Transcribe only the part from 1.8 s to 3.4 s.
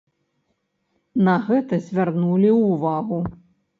звярнулі ўвагу.